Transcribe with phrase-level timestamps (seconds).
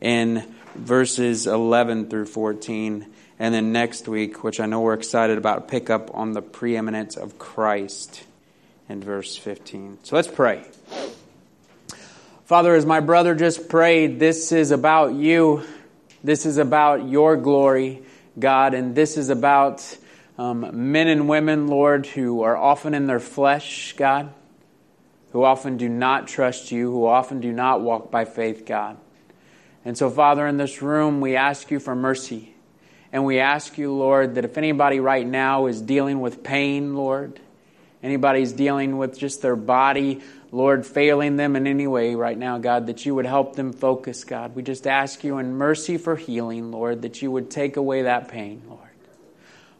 [0.00, 0.44] in
[0.76, 3.06] verses 11 through 14.
[3.40, 7.16] And then next week, which I know we're excited about, pick up on the preeminence
[7.16, 8.22] of Christ
[8.88, 9.98] in verse 15.
[10.04, 10.64] So let's pray.
[12.46, 15.64] Father, as my brother just prayed, this is about you.
[16.22, 18.04] This is about your glory,
[18.38, 19.84] God, and this is about
[20.38, 24.32] um, men and women, Lord, who are often in their flesh, God,
[25.32, 28.96] who often do not trust you, who often do not walk by faith, God.
[29.84, 32.54] And so, Father, in this room, we ask you for mercy.
[33.12, 37.40] And we ask you, Lord, that if anybody right now is dealing with pain, Lord,
[38.04, 40.22] anybody's dealing with just their body
[40.56, 44.24] Lord, failing them in any way right now, God, that you would help them focus,
[44.24, 44.56] God.
[44.56, 48.28] We just ask you in mercy for healing, Lord, that you would take away that
[48.28, 48.80] pain, Lord.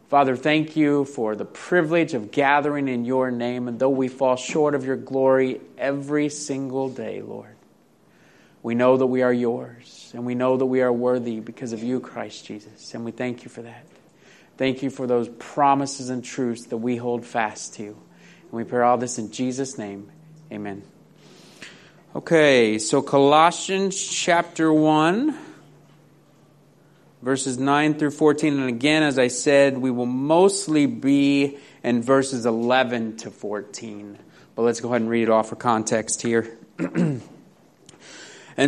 [0.09, 4.35] Father, thank you for the privilege of gathering in your name, and though we fall
[4.35, 7.55] short of your glory every single day, Lord,
[8.61, 11.81] we know that we are yours, and we know that we are worthy because of
[11.81, 13.87] you, Christ Jesus, and we thank you for that.
[14.57, 17.85] Thank you for those promises and truths that we hold fast to.
[17.85, 20.11] And we pray all this in Jesus' name.
[20.49, 20.81] Amen.
[22.15, 25.37] Okay, so Colossians chapter 1,
[27.21, 28.57] verses 9 through 14.
[28.57, 34.17] And again, as I said, we will mostly be in verses 11 to 14.
[34.55, 36.57] But let's go ahead and read it off for context here.
[36.79, 37.21] and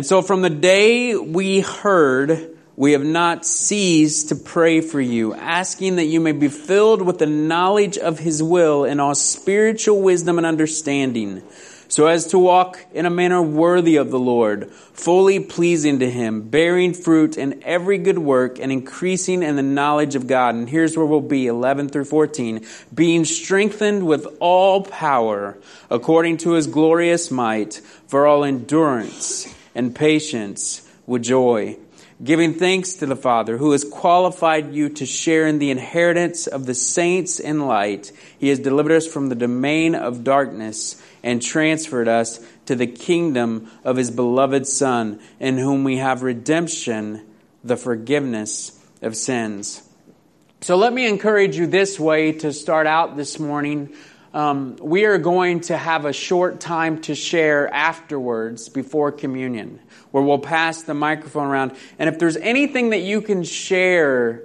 [0.02, 5.96] so from the day we heard, we have not ceased to pray for you, asking
[5.96, 10.38] that you may be filled with the knowledge of his will in all spiritual wisdom
[10.38, 11.42] and understanding
[11.90, 16.48] so as to walk in a manner worthy of the Lord, fully pleasing to Him,
[16.48, 20.54] bearing fruit in every good work and increasing in the knowledge of God.
[20.54, 22.64] And here's where we'll be 11 through 14
[22.94, 25.58] being strengthened with all power
[25.90, 27.74] according to His glorious might
[28.06, 31.76] for all endurance and patience with joy
[32.22, 36.66] giving thanks to the Father who has qualified you to share in the inheritance of
[36.66, 38.12] the saints in light.
[38.38, 43.70] He has delivered us from the domain of darkness and transferred us to the kingdom
[43.84, 47.26] of his beloved Son, in whom we have redemption,
[47.64, 49.82] the forgiveness of sins.
[50.62, 53.94] So let me encourage you this way to start out this morning.
[54.32, 60.22] Um, we are going to have a short time to share afterwards before communion, where
[60.22, 61.72] we'll pass the microphone around.
[61.98, 64.42] And if there's anything that you can share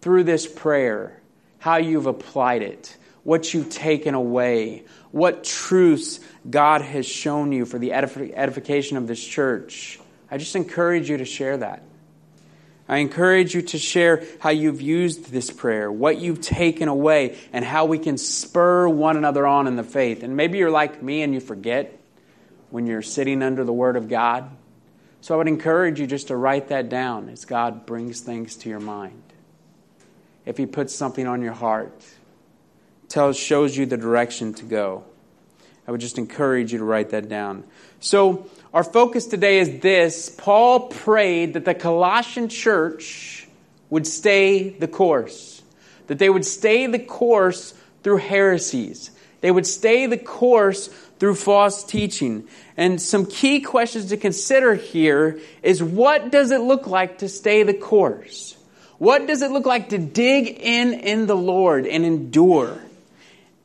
[0.00, 1.20] through this prayer,
[1.58, 2.96] how you've applied it,
[3.28, 6.18] what you've taken away, what truths
[6.48, 10.00] God has shown you for the edification of this church.
[10.30, 11.82] I just encourage you to share that.
[12.88, 17.66] I encourage you to share how you've used this prayer, what you've taken away, and
[17.66, 20.22] how we can spur one another on in the faith.
[20.22, 22.00] And maybe you're like me and you forget
[22.70, 24.48] when you're sitting under the Word of God.
[25.20, 28.70] So I would encourage you just to write that down as God brings things to
[28.70, 29.22] your mind.
[30.46, 32.02] If He puts something on your heart,
[33.08, 35.04] tells, shows you the direction to go.
[35.86, 37.64] I would just encourage you to write that down.
[38.00, 43.48] So, our focus today is this Paul prayed that the Colossian church
[43.88, 45.62] would stay the course,
[46.06, 50.88] that they would stay the course through heresies, they would stay the course
[51.18, 52.46] through false teaching.
[52.76, 57.62] And some key questions to consider here is what does it look like to stay
[57.62, 58.56] the course?
[58.98, 62.78] What does it look like to dig in in the Lord and endure?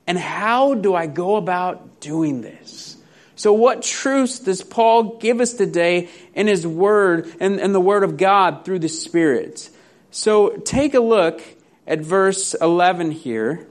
[0.06, 2.98] And how do I go about doing this?
[3.36, 8.04] So, what truths does Paul give us today in his word and, and the word
[8.04, 9.70] of God through the Spirit?
[10.12, 11.42] So, take a look
[11.88, 13.68] at verse 11 here.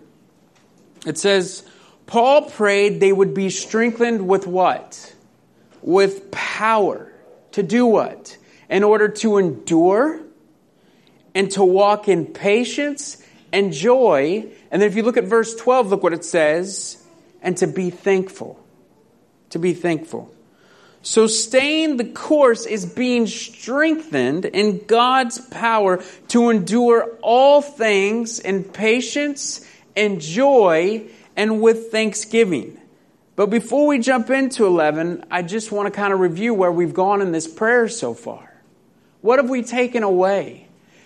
[1.07, 1.65] It says,
[2.07, 5.15] Paul prayed they would be strengthened with what?
[5.81, 7.13] With power.
[7.53, 8.37] To do what?
[8.69, 10.21] In order to endure
[11.35, 15.91] and to walk in patience and joy and then if you look at verse 12,
[15.91, 16.97] look what it says
[17.43, 18.59] and to be thankful.
[19.51, 20.35] To be thankful.
[21.03, 28.65] So staying the course is being strengthened in God's power to endure all things in
[28.65, 31.05] patience and joy
[31.37, 32.81] and with thanksgiving.
[33.37, 36.95] But before we jump into 11, I just want to kind of review where we've
[36.95, 38.49] gone in this prayer so far.
[39.21, 40.62] What have we taken away?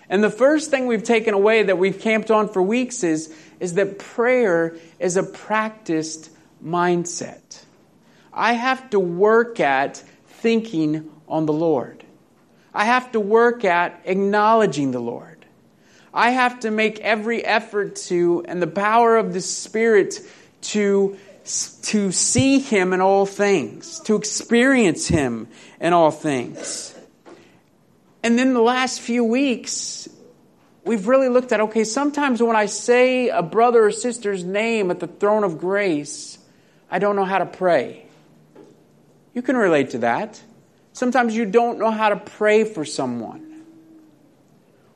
[0.09, 3.73] And the first thing we've taken away that we've camped on for weeks is, is
[3.73, 6.29] that prayer is a practiced
[6.63, 7.63] mindset.
[8.33, 12.03] I have to work at thinking on the Lord.
[12.73, 15.45] I have to work at acknowledging the Lord.
[16.13, 20.19] I have to make every effort to, and the power of the Spirit
[20.61, 21.17] to,
[21.83, 25.47] to see Him in all things, to experience Him
[25.81, 26.96] in all things.
[28.27, 30.09] And then the last few weeks,
[30.83, 34.99] we've really looked at okay, sometimes when I say a brother or sister's name at
[34.99, 36.37] the throne of grace,
[36.91, 38.05] I don't know how to pray.
[39.33, 40.41] You can relate to that.
[40.91, 43.63] Sometimes you don't know how to pray for someone.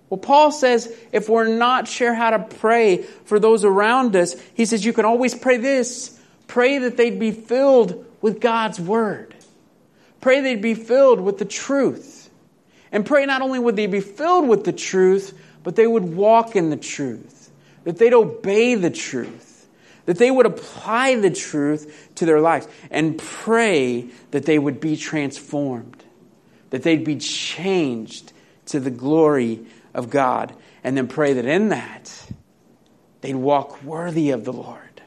[0.09, 4.65] Well, Paul says if we're not sure how to pray for those around us, he
[4.65, 9.33] says you can always pray this pray that they'd be filled with God's word.
[10.19, 12.20] Pray they'd be filled with the truth.
[12.91, 16.55] And pray not only would they be filled with the truth, but they would walk
[16.55, 17.51] in the truth,
[17.83, 19.51] that they'd obey the truth
[20.05, 24.97] that they would apply the truth to their lives and pray that they would be
[24.97, 26.03] transformed,
[26.69, 28.33] that they'd be changed
[28.67, 30.53] to the glory of God,
[30.83, 32.31] and then pray that in that
[33.21, 35.01] they'd walk worthy of the Lord.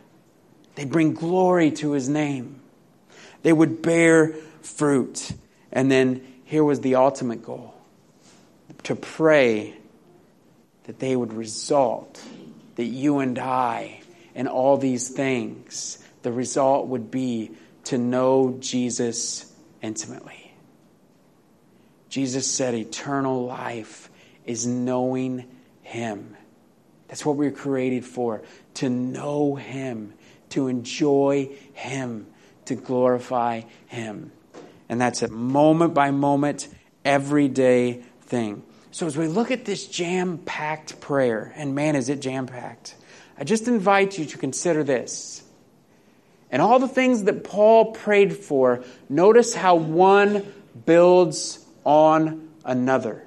[0.74, 2.60] They'd bring glory to his name.
[3.42, 4.32] They would bear
[4.62, 5.32] fruit.
[5.70, 7.73] And then here was the ultimate goal
[8.84, 9.74] to pray
[10.84, 12.22] that they would result,
[12.76, 14.00] that you and I
[14.34, 17.52] and all these things, the result would be
[17.84, 19.52] to know Jesus
[19.82, 20.52] intimately.
[22.08, 24.10] Jesus said eternal life
[24.46, 25.46] is knowing
[25.82, 26.36] Him.
[27.08, 28.42] That's what we we're created for
[28.74, 30.14] to know Him,
[30.50, 32.26] to enjoy Him,
[32.66, 34.32] to glorify Him.
[34.88, 36.68] And that's a moment by moment,
[37.04, 38.62] everyday thing.
[38.94, 42.94] So as we look at this jam packed prayer, and man, is it jam packed.
[43.36, 45.42] I just invite you to consider this.
[46.48, 50.46] And all the things that Paul prayed for, notice how one
[50.86, 53.24] builds on another.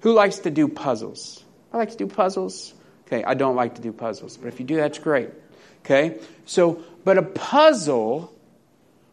[0.00, 1.42] Who likes to do puzzles?
[1.72, 2.74] I like to do puzzles.
[3.06, 5.30] Okay, I don't like to do puzzles, but if you do, that's great.
[5.82, 8.34] Okay, so, but a puzzle,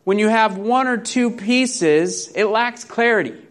[0.04, 3.47] when you have one or two pieces, it lacks clarity.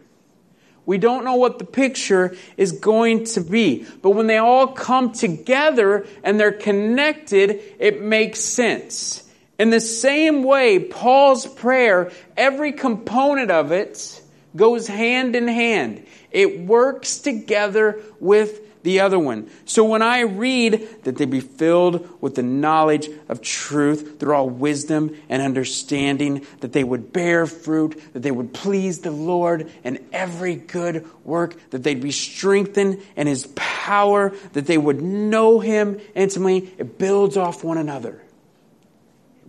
[0.87, 3.85] We don't know what the picture is going to be.
[4.03, 9.29] But when they all come together and they're connected, it makes sense.
[9.59, 14.23] In the same way, Paul's prayer, every component of it
[14.55, 16.07] goes hand in hand.
[16.31, 19.51] It works together with the other one.
[19.65, 24.49] So when I read that they be filled with the knowledge of truth through all
[24.49, 30.07] wisdom and understanding, that they would bear fruit, that they would please the Lord in
[30.13, 36.01] every good work, that they'd be strengthened in His power, that they would know Him
[36.15, 38.23] intimately, it builds off one another.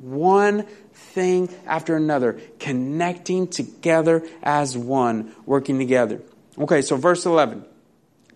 [0.01, 0.63] One
[0.94, 6.23] thing after another, connecting together as one, working together.
[6.57, 7.66] Okay, so verse 11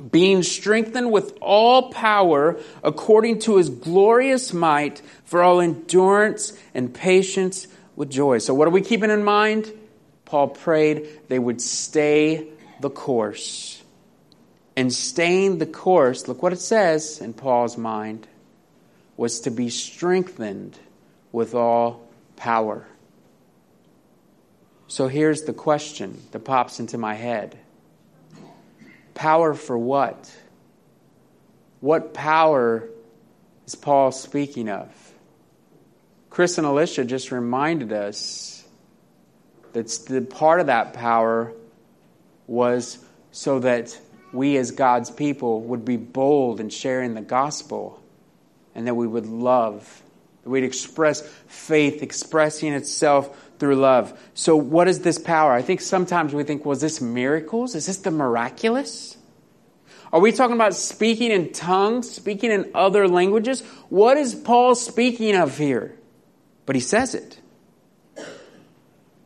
[0.10, 7.68] being strengthened with all power according to his glorious might for all endurance and patience
[7.96, 8.38] with joy.
[8.40, 9.72] So, what are we keeping in mind?
[10.26, 12.48] Paul prayed they would stay
[12.80, 13.82] the course.
[14.76, 18.28] And staying the course, look what it says in Paul's mind,
[19.18, 20.80] was to be strengthened
[21.32, 22.88] with all power.
[24.88, 27.58] So here's the question that pops into my head
[29.22, 30.36] Power for what?
[31.80, 32.90] What power
[33.68, 34.90] is Paul speaking of?
[36.32, 38.68] Chris and Alicia just reminded us
[39.74, 41.54] that the part of that power
[42.48, 42.98] was
[43.32, 43.96] so that
[44.34, 48.02] we as God's people would be bold in sharing the gospel
[48.74, 50.02] and that we would love.
[50.44, 54.20] That we'd express faith, expressing itself through love.
[54.34, 55.54] So, what is this power?
[55.54, 57.76] I think sometimes we think, was this miracles?
[57.76, 59.18] Is this the miraculous?
[60.12, 63.62] Are we talking about speaking in tongues, speaking in other languages?
[63.90, 65.96] What is Paul speaking of here?
[66.66, 67.40] But he says it.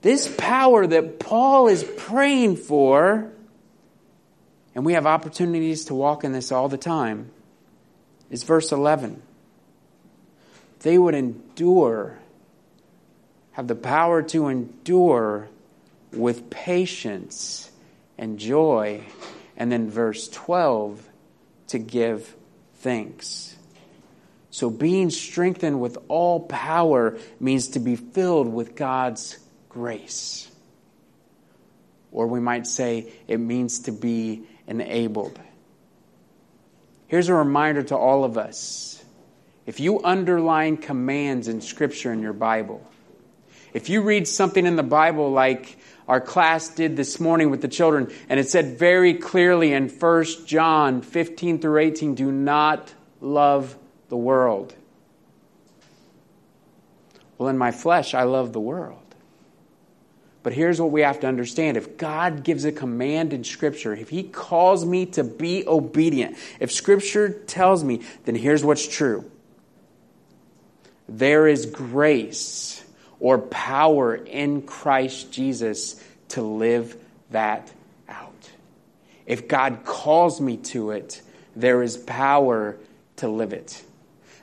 [0.02, 3.32] This power that Paul is praying for,
[4.76, 7.32] and we have opportunities to walk in this all the time,
[8.30, 9.22] is verse 11.
[10.86, 12.20] They would endure
[13.54, 15.48] have the power to endure
[16.12, 17.72] with patience
[18.20, 19.02] and joy.
[19.58, 21.02] And then verse 12,
[21.70, 22.36] to give
[22.76, 23.56] thanks.
[24.52, 29.40] So being strengthened with all power means to be filled with God's
[29.70, 30.52] grace.
[32.12, 35.40] Or we might say it means to be enabled.
[37.08, 38.95] Here's a reminder to all of us.
[39.66, 42.86] If you underline commands in Scripture in your Bible,
[43.74, 47.68] if you read something in the Bible like our class did this morning with the
[47.68, 53.76] children, and it said very clearly in 1 John 15 through 18, do not love
[54.10, 54.76] the world.
[57.38, 59.00] Well, in my flesh, I love the world.
[60.44, 61.76] But here's what we have to understand.
[61.76, 66.72] If God gives a command in Scripture, if He calls me to be obedient, if
[66.72, 69.30] Scripture tells me, then here's what's true
[71.08, 72.84] there is grace
[73.20, 76.98] or power in Christ Jesus to live
[77.32, 77.72] that
[78.10, 78.50] out.
[79.26, 81.22] If God calls me to it,
[81.56, 82.78] there is power
[83.18, 83.82] to live it.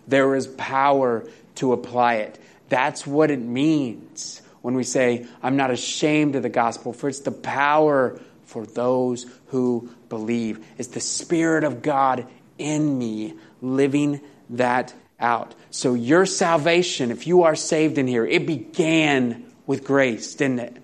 [0.09, 1.25] There is power
[1.57, 2.39] to apply it.
[2.69, 7.21] That's what it means when we say, I'm not ashamed of the gospel, for it's
[7.21, 10.65] the power for those who believe.
[10.79, 12.27] It's the Spirit of God
[12.59, 15.55] in me living that out.
[15.71, 20.77] So, your salvation, if you are saved in here, it began with grace, didn't it?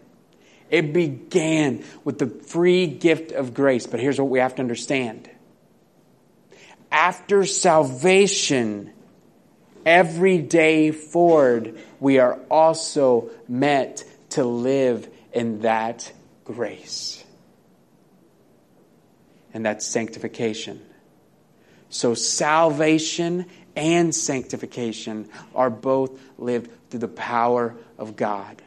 [0.70, 3.86] It began with the free gift of grace.
[3.86, 5.28] But here's what we have to understand
[6.90, 8.92] after salvation,
[9.84, 16.10] every day forward, we are also meant to live in that
[16.44, 17.22] grace.
[19.52, 20.82] And that's sanctification.
[21.90, 23.46] So, salvation
[23.78, 28.60] and sanctification are both lived through the power of God,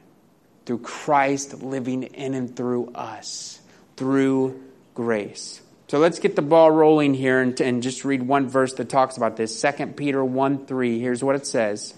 [0.66, 3.60] through Christ living in and through us,
[3.98, 4.64] through
[4.96, 5.62] grace.
[5.90, 9.18] So let's get the ball rolling here and, and just read one verse that talks
[9.18, 9.62] about this.
[9.62, 11.00] 2 Peter 1 3.
[11.00, 11.94] Here's what it says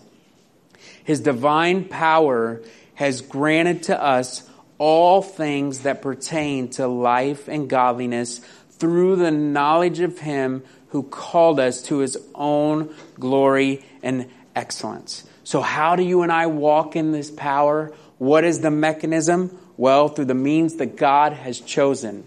[1.04, 2.64] His divine power
[2.96, 8.40] has granted to us all things that pertain to life and godliness
[8.72, 15.24] through the knowledge of Him who called us to His own glory and excellence.
[15.44, 17.92] So, how do you and I walk in this power?
[18.20, 19.58] What is the mechanism?
[19.76, 22.24] Well, through the means that God has chosen.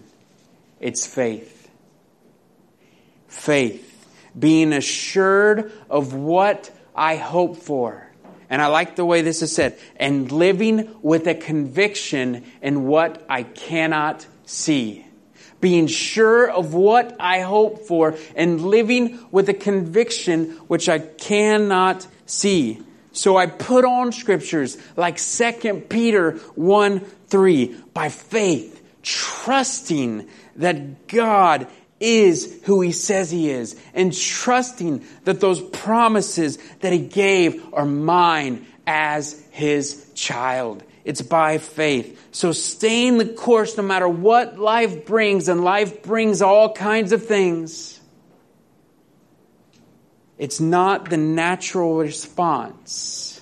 [0.79, 1.57] It's faith
[3.27, 4.05] faith,
[4.37, 8.03] being assured of what I hope for.
[8.49, 13.25] And I like the way this is said, and living with a conviction in what
[13.29, 15.06] I cannot see.
[15.59, 22.05] Being sure of what I hope for and living with a conviction which I cannot
[22.25, 22.81] see.
[23.11, 31.67] So I put on scriptures like 2 Peter 1 3 by faith, trusting that God
[31.99, 37.85] is who he says he is and trusting that those promises that he gave are
[37.85, 40.83] mine as his child.
[41.07, 42.21] It's by faith.
[42.31, 47.25] So staying the course no matter what life brings, and life brings all kinds of
[47.25, 47.97] things.
[50.37, 53.41] It's not the natural response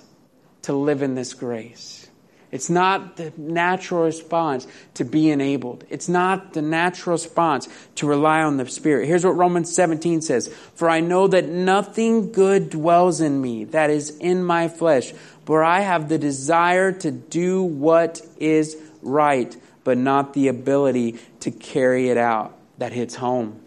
[0.61, 2.07] to live in this grace.
[2.51, 5.83] It's not the natural response to be enabled.
[5.89, 9.07] It's not the natural response to rely on the Spirit.
[9.07, 13.89] Here's what Romans 17 says For I know that nothing good dwells in me, that
[13.89, 15.13] is in my flesh,
[15.45, 21.51] for I have the desire to do what is right, but not the ability to
[21.51, 22.57] carry it out.
[22.77, 23.61] That hits home.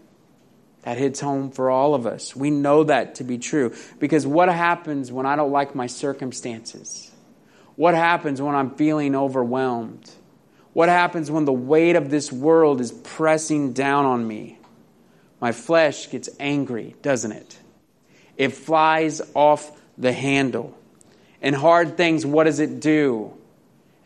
[0.83, 2.35] That hits home for all of us.
[2.35, 3.73] We know that to be true.
[3.99, 7.11] Because what happens when I don't like my circumstances?
[7.75, 10.09] What happens when I'm feeling overwhelmed?
[10.73, 14.59] What happens when the weight of this world is pressing down on me?
[15.41, 17.57] My flesh gets angry, doesn't it?
[18.37, 20.77] It flies off the handle.
[21.41, 23.33] And hard things, what does it do?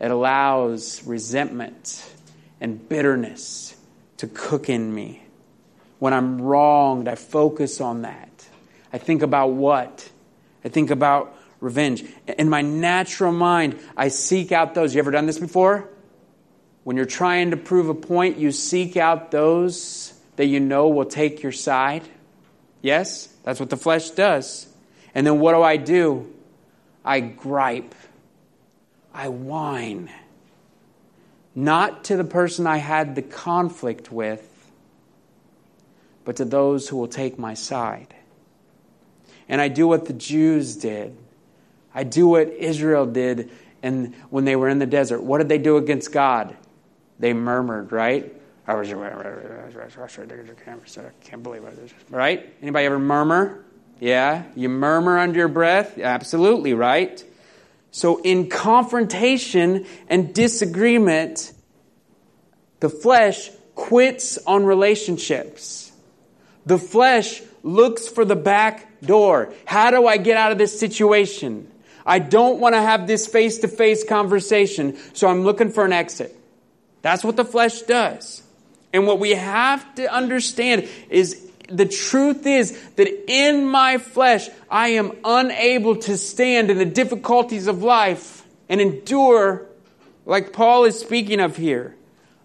[0.00, 2.04] It allows resentment
[2.60, 3.76] and bitterness
[4.18, 5.22] to cook in me.
[5.98, 8.28] When I'm wronged, I focus on that.
[8.92, 10.08] I think about what?
[10.64, 12.04] I think about revenge.
[12.38, 14.94] In my natural mind, I seek out those.
[14.94, 15.88] You ever done this before?
[16.84, 21.06] When you're trying to prove a point, you seek out those that you know will
[21.06, 22.02] take your side.
[22.82, 24.66] Yes, that's what the flesh does.
[25.14, 26.33] And then what do I do?
[27.04, 27.94] I gripe.
[29.12, 30.10] I whine.
[31.54, 34.50] Not to the person I had the conflict with,
[36.24, 38.14] but to those who will take my side.
[39.48, 41.16] And I do what the Jews did.
[41.94, 43.50] I do what Israel did
[43.84, 46.56] And when they were in the desert, what did they do against God?
[47.18, 48.34] They murmured, right?
[48.66, 48.72] I
[51.20, 51.92] can't believe it.
[52.08, 52.54] Right?
[52.62, 53.63] Anybody ever murmur?
[54.00, 54.44] Yeah?
[54.54, 55.98] You murmur under your breath?
[55.98, 57.22] Absolutely, right?
[57.90, 61.52] So in confrontation and disagreement,
[62.80, 65.92] the flesh quits on relationships.
[66.66, 69.52] The flesh looks for the back door.
[69.64, 71.70] How do I get out of this situation?
[72.06, 75.92] I don't want to have this face to face conversation, so I'm looking for an
[75.92, 76.36] exit.
[77.02, 78.42] That's what the flesh does.
[78.92, 84.88] And what we have to understand is the truth is that in my flesh, I
[84.88, 89.66] am unable to stand in the difficulties of life and endure
[90.26, 91.94] like Paul is speaking of here.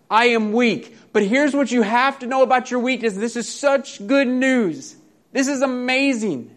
[0.10, 0.96] I am weak.
[1.14, 3.16] But here's what you have to know about your weakness.
[3.16, 4.96] This is such good news.
[5.32, 6.56] This is amazing.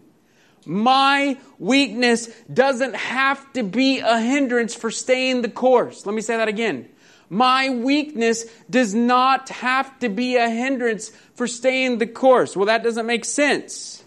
[0.65, 6.05] My weakness doesn't have to be a hindrance for staying the course.
[6.05, 6.89] Let me say that again.
[7.33, 12.55] My weakness does not have to be a hindrance for staying the course.
[12.55, 14.03] Well, that doesn't make sense.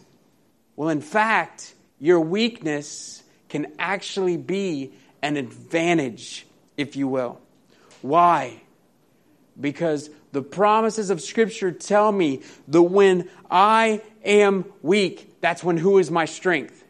[0.76, 4.92] Well, in fact, your weakness can actually be
[5.22, 7.40] an advantage, if you will.
[8.00, 8.62] Why?
[9.60, 15.98] Because the promises of Scripture tell me that when I am weak, that's when who
[15.98, 16.84] is my strength?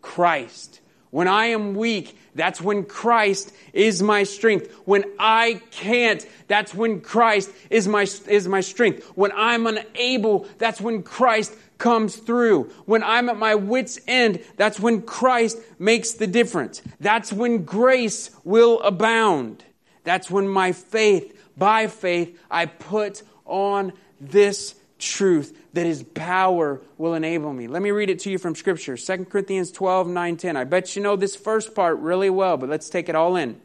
[0.00, 0.80] Christ.
[1.10, 4.72] When I am weak, that's when Christ is my strength.
[4.84, 9.04] When I can't, that's when Christ is my, is my strength.
[9.14, 12.64] When I'm unable, that's when Christ comes through.
[12.86, 16.80] When I'm at my wit's end, that's when Christ makes the difference.
[17.00, 19.64] That's when grace will abound.
[20.04, 27.14] That's when my faith, by faith, I put on this truth that his power will
[27.14, 27.66] enable me.
[27.66, 28.96] Let me read it to you from scripture.
[28.96, 30.56] 2 Corinthians 12, 9, 10.
[30.56, 33.60] I bet you know this first part really well, but let's take it all in.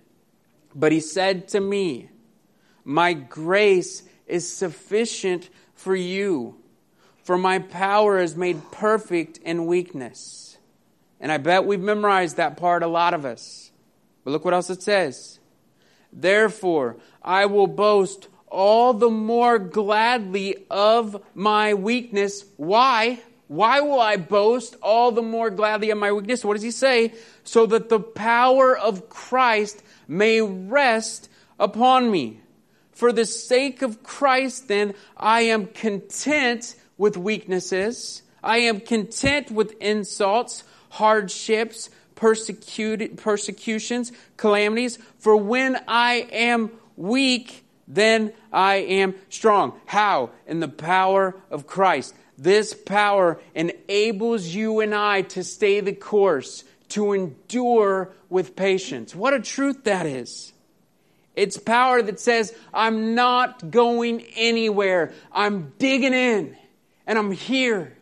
[0.73, 2.09] But he said to me,
[2.85, 6.55] My grace is sufficient for you,
[7.23, 10.57] for my power is made perfect in weakness.
[11.19, 13.71] And I bet we've memorized that part, a lot of us.
[14.23, 15.39] But look what else it says.
[16.13, 22.45] Therefore, I will boast all the more gladly of my weakness.
[22.57, 23.19] Why?
[23.47, 26.43] Why will I boast all the more gladly of my weakness?
[26.43, 27.13] What does he say?
[27.43, 31.29] So that the power of Christ may rest
[31.59, 32.41] upon me.
[32.91, 38.23] For the sake of Christ, then, I am content with weaknesses.
[38.43, 44.97] I am content with insults, hardships, persecutions, calamities.
[45.19, 49.79] For when I am weak, then I am strong.
[49.85, 50.31] How?
[50.45, 52.13] In the power of Christ.
[52.37, 59.15] This power enables you and I to stay the course, to endure with patience.
[59.15, 60.53] What a truth that is.
[61.35, 65.13] It's power that says, I'm not going anywhere.
[65.31, 66.57] I'm digging in
[67.05, 67.95] and I'm here.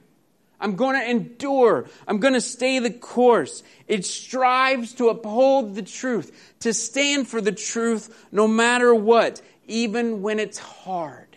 [0.60, 1.86] I'm going to endure.
[2.08, 3.62] I'm going to stay the course.
[3.88, 10.22] It strives to uphold the truth, to stand for the truth no matter what even
[10.22, 11.36] when it's hard.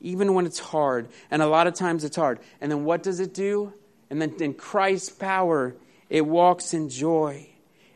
[0.00, 1.08] Even when it's hard.
[1.30, 2.38] And a lot of times it's hard.
[2.60, 3.72] And then what does it do?
[4.10, 5.74] And then in Christ's power,
[6.08, 7.48] it walks in joy.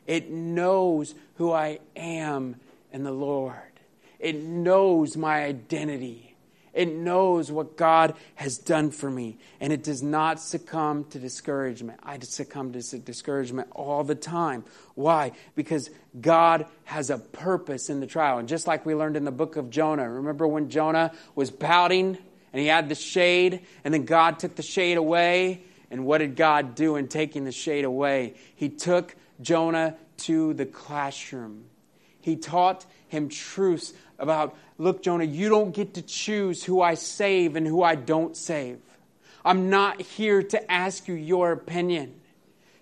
[0.07, 2.57] It knows who I am
[2.93, 3.57] in the Lord.
[4.19, 6.32] It knows my identity.
[6.73, 12.01] It knows what God has done for me, and it does not succumb to discouragement.
[12.03, 14.65] I succumb to discouragement all the time.
[14.95, 15.33] Why?
[15.55, 18.39] Because God has a purpose in the trial.
[18.39, 22.17] And just like we learned in the book of Jonah, remember when Jonah was pouting
[22.53, 25.63] and he had the shade, and then God took the shade away?
[25.91, 28.35] And what did God do in taking the shade away?
[28.57, 31.65] He took Jonah to the classroom.
[32.23, 37.57] He taught him truths about, look, Jonah, you don't get to choose who I save
[37.57, 38.79] and who I don't save.
[39.45, 42.15] I'm not here to ask you your opinion.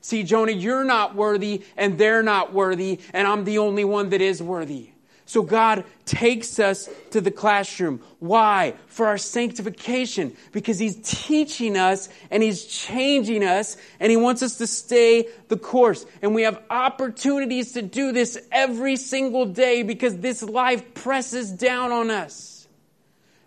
[0.02, 4.20] See, Jonah, you're not worthy and they're not worthy, and I'm the only one that
[4.20, 4.89] is worthy.
[5.30, 8.00] So God takes us to the classroom.
[8.18, 8.74] Why?
[8.88, 10.36] For our sanctification.
[10.50, 15.56] Because He's teaching us and He's changing us and He wants us to stay the
[15.56, 16.04] course.
[16.20, 21.92] And we have opportunities to do this every single day because this life presses down
[21.92, 22.66] on us.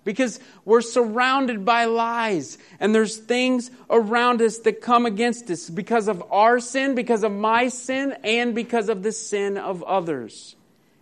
[0.06, 6.08] Because we're surrounded by lies and there's things around us that come against us because
[6.08, 10.56] of our sin, because of my sin, and because of the sin of others.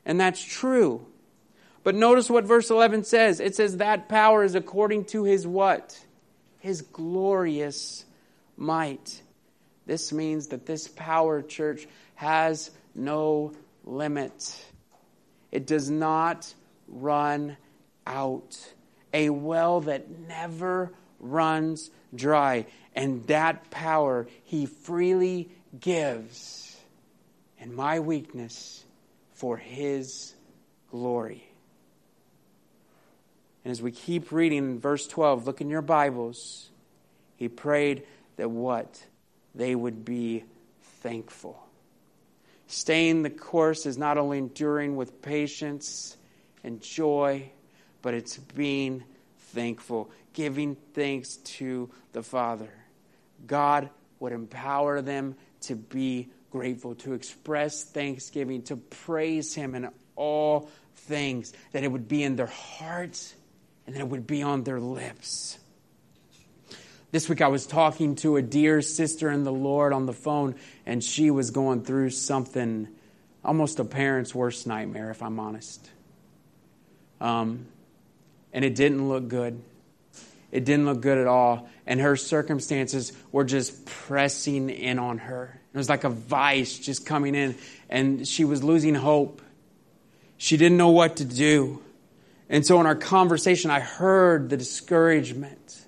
[0.05, 1.05] And that's true.
[1.83, 3.39] But notice what verse 11 says.
[3.39, 5.99] It says that power is according to his what?
[6.59, 8.05] His glorious
[8.55, 9.21] might.
[9.85, 14.63] This means that this power, church, has no limit.
[15.51, 16.53] It does not
[16.87, 17.57] run
[18.05, 18.57] out.
[19.13, 22.65] A well that never runs dry.
[22.95, 26.77] And that power he freely gives
[27.57, 28.85] in my weakness
[29.41, 30.35] for his
[30.91, 31.43] glory.
[33.65, 36.69] And as we keep reading verse 12, look in your Bibles.
[37.37, 38.03] He prayed
[38.37, 39.03] that what?
[39.55, 40.43] They would be
[41.01, 41.59] thankful.
[42.67, 46.15] Staying the course is not only enduring with patience
[46.63, 47.49] and joy,
[48.03, 49.03] but it's being
[49.55, 52.69] thankful, giving thanks to the Father.
[53.47, 60.69] God would empower them to be grateful, to express thanksgiving, to praise Him in all
[60.95, 63.33] things, that it would be in their hearts
[63.85, 65.57] and that it would be on their lips.
[67.11, 70.55] This week I was talking to a dear sister in the Lord on the phone,
[70.85, 72.87] and she was going through something
[73.43, 75.89] almost a parent's worst nightmare, if I'm honest.
[77.19, 77.67] Um,
[78.53, 79.61] and it didn't look good.
[80.51, 81.69] It didn't look good at all.
[81.85, 85.60] And her circumstances were just pressing in on her.
[85.73, 87.55] It was like a vice just coming in,
[87.89, 89.41] and she was losing hope.
[90.37, 91.81] She didn't know what to do.
[92.49, 95.85] And so in our conversation, I heard the discouragement.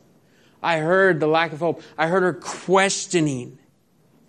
[0.61, 1.81] I heard the lack of hope.
[1.97, 3.59] I heard her questioning,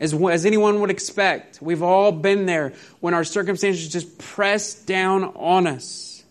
[0.00, 1.62] as, as anyone would expect.
[1.62, 6.24] We've all been there when our circumstances just press down on us.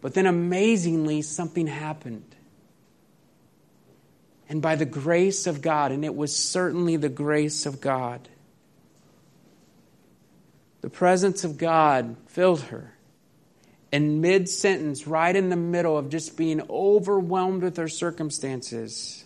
[0.00, 2.33] But then amazingly, something happened.
[4.54, 8.28] And by the grace of God, and it was certainly the grace of God,
[10.80, 12.94] the presence of God filled her
[13.90, 19.24] And mid sentence, right in the middle of just being overwhelmed with her circumstances,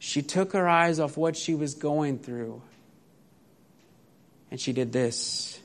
[0.00, 2.60] she took her eyes off what she was going through
[4.50, 5.60] and she did this.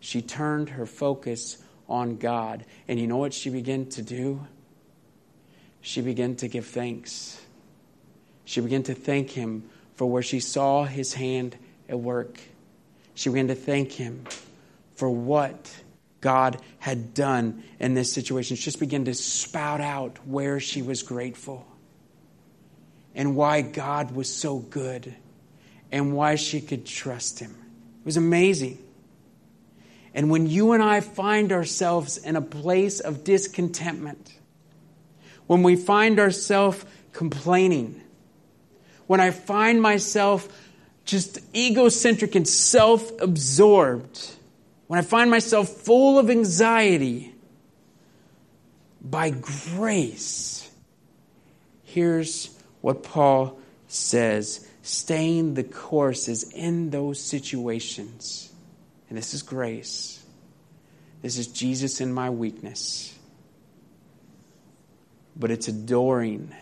[0.00, 1.56] She turned her focus
[1.88, 2.66] on God.
[2.88, 4.46] And you know what she began to do?
[5.80, 7.40] She began to give thanks.
[8.46, 11.56] She began to thank Him for where she saw His hand
[11.88, 12.40] at work.
[13.14, 14.24] She began to thank Him
[14.94, 15.70] for what
[16.20, 18.56] God had done in this situation.
[18.56, 21.66] She just began to spout out where she was grateful
[23.14, 25.14] and why God was so good
[25.90, 27.50] and why she could trust Him.
[28.00, 28.78] It was amazing.
[30.14, 34.32] And when you and I find ourselves in a place of discontentment,
[35.48, 38.02] when we find ourselves complaining,
[39.06, 40.48] when I find myself
[41.04, 44.30] just egocentric and self absorbed,
[44.86, 47.34] when I find myself full of anxiety,
[49.00, 50.68] by grace,
[51.84, 58.52] here's what Paul says staying the course is in those situations.
[59.08, 60.24] And this is grace.
[61.22, 63.16] This is Jesus in my weakness.
[65.36, 66.54] But it's adoring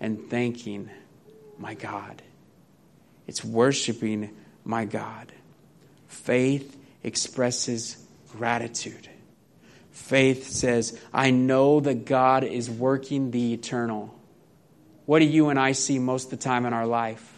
[0.00, 0.90] and thanking
[1.58, 2.22] my God.
[3.26, 5.32] It's worshiping my God.
[6.08, 7.96] Faith expresses
[8.32, 9.08] gratitude.
[9.90, 14.14] Faith says, I know that God is working the eternal.
[15.06, 17.32] What do you and I see most of the time in our life?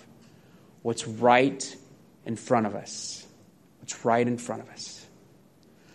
[0.83, 1.77] What's right
[2.25, 3.27] in front of us.
[3.81, 5.07] What's right in front of us.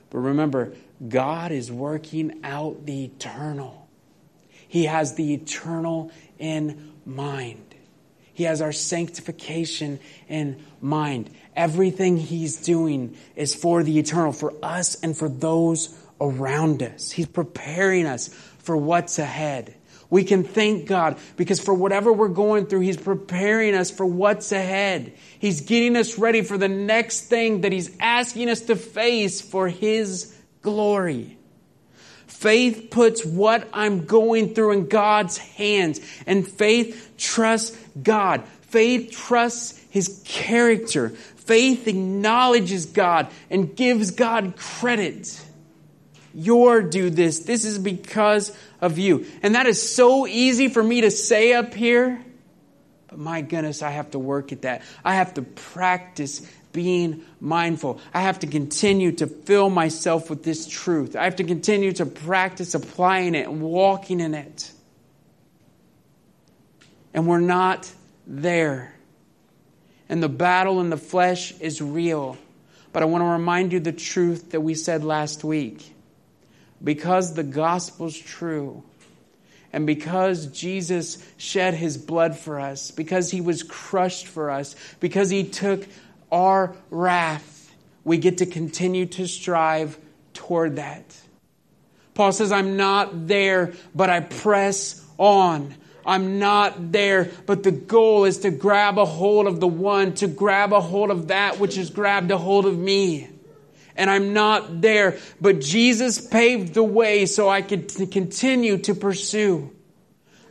[0.09, 0.73] But remember,
[1.07, 3.87] God is working out the eternal.
[4.67, 7.72] He has the eternal in mind.
[8.33, 11.29] He has our sanctification in mind.
[11.55, 17.11] Everything He's doing is for the eternal, for us and for those around us.
[17.11, 19.75] He's preparing us for what's ahead.
[20.09, 24.51] We can thank God because for whatever we're going through, He's preparing us for what's
[24.51, 25.13] ahead.
[25.39, 29.67] He's getting us ready for the next thing that He's asking us to face for
[29.67, 31.37] His glory.
[32.43, 38.43] Faith puts what I'm going through in God's hands, and faith trusts God.
[38.63, 41.11] Faith trusts His character.
[41.11, 45.39] Faith acknowledges God and gives God credit.
[46.33, 47.39] You're do this.
[47.39, 49.25] This is because of you.
[49.41, 52.21] And that is so easy for me to say up here.
[53.07, 54.81] But my goodness, I have to work at that.
[55.05, 58.01] I have to practice being mindful.
[58.13, 61.15] I have to continue to fill myself with this truth.
[61.15, 64.71] I have to continue to practice applying it and walking in it.
[67.13, 67.89] And we're not
[68.27, 68.93] there.
[70.09, 72.37] And the battle in the flesh is real.
[72.91, 75.93] But I want to remind you the truth that we said last week.
[76.83, 78.83] Because the gospel's true,
[79.71, 85.29] and because Jesus shed his blood for us, because he was crushed for us, because
[85.29, 85.87] he took
[86.33, 89.97] our wrath, we get to continue to strive
[90.33, 91.15] toward that.
[92.15, 95.73] Paul says, I'm not there, but I press on.
[96.05, 100.27] I'm not there, but the goal is to grab a hold of the one, to
[100.27, 103.29] grab a hold of that which has grabbed a hold of me.
[103.95, 109.71] And I'm not there, but Jesus paved the way so I could continue to pursue.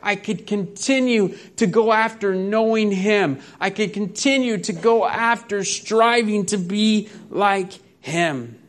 [0.03, 3.39] I could continue to go after knowing Him.
[3.59, 8.59] I could continue to go after striving to be like Him.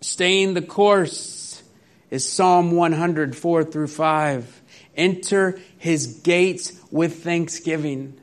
[0.00, 1.62] Staying the course
[2.10, 4.62] is Psalm 104 through 5.
[4.96, 8.18] Enter His gates with thanksgiving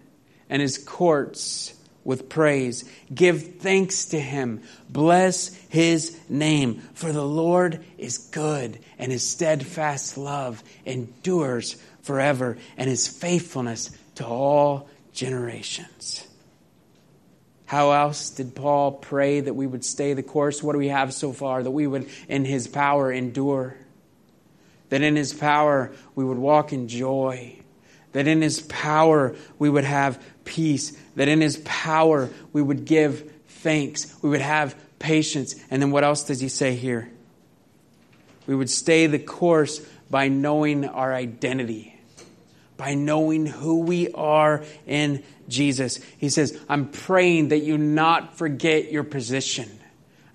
[0.50, 2.86] and His courts with praise.
[3.14, 4.62] Give thanks to him.
[4.90, 6.82] Bless his name.
[6.94, 14.26] For the Lord is good, and his steadfast love endures forever, and his faithfulness to
[14.26, 16.26] all generations.
[17.66, 20.62] How else did Paul pray that we would stay the course?
[20.62, 21.64] What do we have so far?
[21.64, 23.76] That we would, in his power, endure.
[24.90, 27.58] That in his power, we would walk in joy.
[28.12, 30.96] That in his power, we would have peace.
[31.16, 34.14] That in his power, we would give thanks.
[34.22, 35.56] We would have patience.
[35.72, 37.10] And then what else does he say here?
[38.46, 39.80] We would stay the course
[40.12, 41.95] by knowing our identity
[42.78, 46.00] by knowing who we are in Jesus.
[46.18, 49.70] He says, I'm praying that you not forget your position.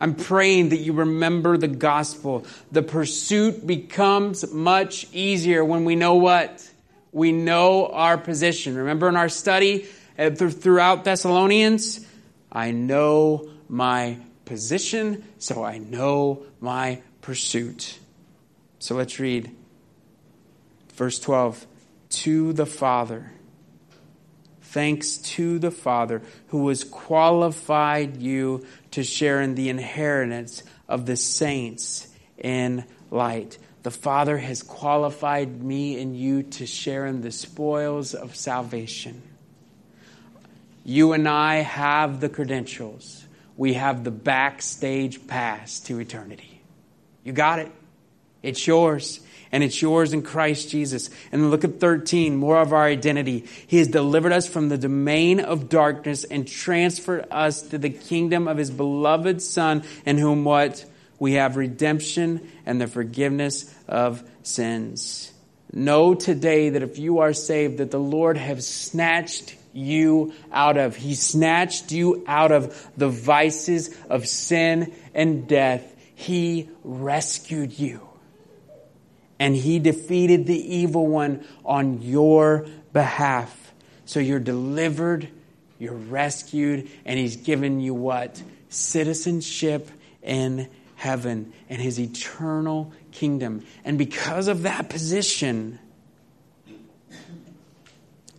[0.00, 2.46] I'm praying that you remember the gospel.
[2.72, 6.66] The pursuit becomes much easier when we know what?
[7.12, 8.76] We know our position.
[8.76, 9.87] Remember in our study
[10.18, 12.07] uh, throughout Thessalonians?
[12.50, 17.98] I know my position, so I know my pursuit.
[18.79, 19.50] So let's read
[20.94, 21.66] verse 12
[22.10, 23.32] to the Father.
[24.62, 31.16] Thanks to the Father who has qualified you to share in the inheritance of the
[31.16, 32.06] saints
[32.38, 33.58] in light.
[33.82, 39.22] The Father has qualified me and you to share in the spoils of salvation.
[40.84, 43.24] You and I have the credentials.
[43.56, 46.62] We have the backstage pass to eternity.
[47.24, 47.72] You got it.
[48.42, 49.20] It's yours
[49.52, 51.10] and it's yours in Christ Jesus.
[51.32, 53.46] And look at 13, more of our identity.
[53.66, 58.46] He has delivered us from the domain of darkness and transferred us to the kingdom
[58.46, 60.84] of his beloved Son, in whom what?
[61.18, 65.32] We have redemption and the forgiveness of sins.
[65.72, 70.96] Know today that if you are saved, that the Lord has snatched you out of.
[70.96, 75.84] He snatched you out of the vices of sin and death.
[76.14, 78.09] He rescued you
[79.40, 83.72] and he defeated the evil one on your behalf.
[84.05, 85.29] So you're delivered,
[85.79, 88.40] you're rescued, and he's given you what?
[88.68, 89.88] Citizenship
[90.22, 93.64] in heaven and his eternal kingdom.
[93.83, 95.79] And because of that position,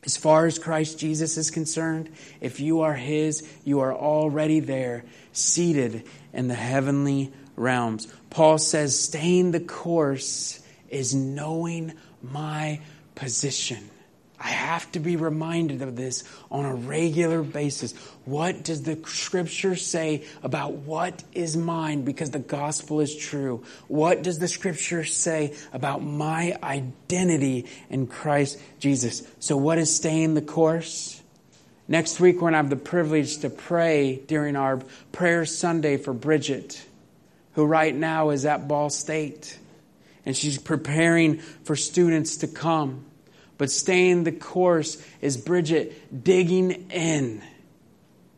[0.03, 2.11] as far as Christ Jesus is concerned,
[2.41, 8.07] if you are his, you are already there, seated in the heavenly realms.
[8.29, 10.60] Paul says, staying the course
[10.91, 12.81] is knowing my
[13.15, 13.89] position.
[14.43, 17.93] I have to be reminded of this on a regular basis.
[18.25, 23.63] What does the scripture say about what is mine because the gospel is true?
[23.87, 29.21] What does the scripture say about my identity in Christ Jesus?
[29.39, 31.21] So, what is staying the course?
[31.87, 36.13] Next week, we're going to have the privilege to pray during our prayer Sunday for
[36.13, 36.83] Bridget,
[37.53, 39.59] who right now is at Ball State
[40.25, 43.05] and she's preparing for students to come.
[43.57, 47.43] But staying the course is Bridget digging in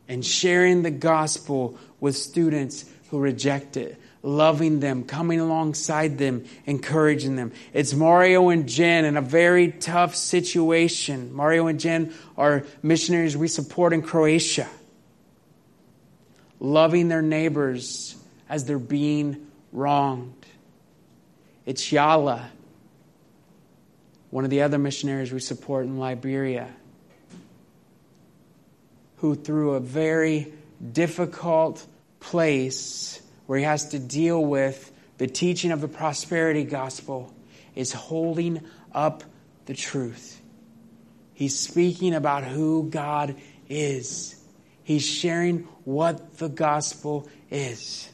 [0.07, 7.35] and sharing the gospel with students who reject it, loving them, coming alongside them, encouraging
[7.35, 7.51] them.
[7.73, 11.33] It's Mario and Jen in a very tough situation.
[11.33, 14.67] Mario and Jen are missionaries we support in Croatia,
[16.59, 18.15] loving their neighbors
[18.49, 20.42] as they're being wronged.
[21.65, 22.45] It's Yala,
[24.29, 26.67] one of the other missionaries we support in Liberia,
[29.17, 30.53] who, through a very
[30.91, 31.85] difficult
[32.19, 37.33] place where he has to deal with the teaching of the prosperity gospel,
[37.75, 38.61] is holding
[38.93, 39.23] up
[39.65, 40.41] the truth.
[41.33, 43.35] He's speaking about who God
[43.69, 44.35] is.
[44.83, 48.09] He's sharing what the gospel is.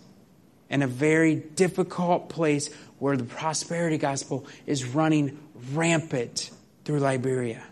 [0.70, 5.40] In a very difficult place where the prosperity gospel is running
[5.74, 6.52] rampant
[6.86, 7.64] through Liberia.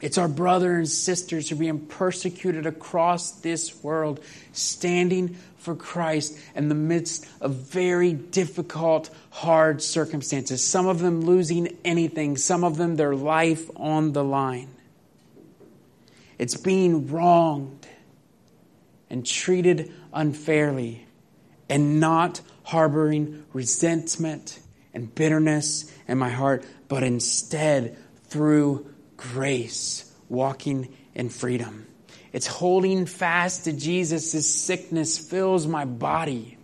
[0.00, 4.20] It's our brothers and sisters who are being persecuted across this world,
[4.52, 10.64] standing for Christ in the midst of very difficult, hard circumstances.
[10.64, 14.68] Some of them losing anything, some of them their life on the line.
[16.38, 17.86] It's being wronged
[19.10, 21.04] and treated unfairly
[21.70, 24.58] and not harboring resentment
[24.92, 31.86] and bitterness in my heart, but instead through grace, walking in freedom.
[32.32, 36.58] It's holding fast to Jesus as sickness fills my body,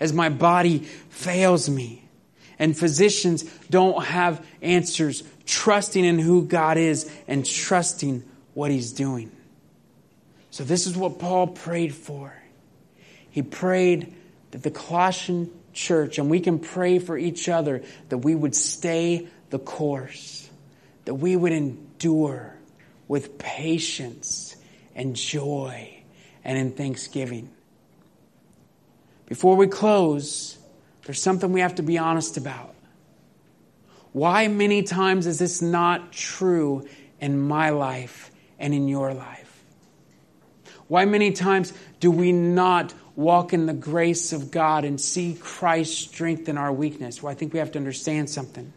[0.00, 0.80] as my body
[1.10, 2.08] fails me.
[2.58, 9.30] And physicians don't have answers, trusting in who God is and trusting what He's doing.
[10.50, 12.34] So, this is what Paul prayed for.
[13.30, 14.14] He prayed
[14.62, 19.58] the Colossian church, and we can pray for each other, that we would stay the
[19.58, 20.48] course,
[21.04, 22.54] that we would endure
[23.08, 24.56] with patience
[24.94, 26.02] and joy
[26.44, 27.50] and in thanksgiving.
[29.26, 30.56] Before we close,
[31.04, 32.74] there's something we have to be honest about.
[34.12, 36.88] Why many times is this not true
[37.20, 39.62] in my life and in your life?
[40.88, 46.08] Why many times do we not walk in the grace of God and see Christ
[46.08, 47.22] strengthen our weakness?
[47.22, 48.72] Well, I think we have to understand something.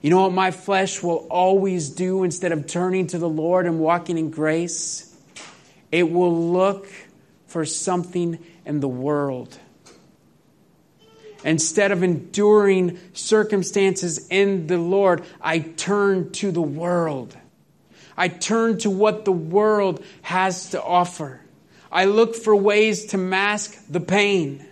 [0.00, 3.78] You know what my flesh will always do instead of turning to the Lord and
[3.78, 5.14] walking in grace?
[5.92, 6.88] It will look
[7.46, 9.56] for something in the world.
[11.44, 17.36] Instead of enduring circumstances in the Lord, I turn to the world.
[18.16, 21.40] I turn to what the world has to offer.
[21.96, 24.62] I look for ways to mask the pain.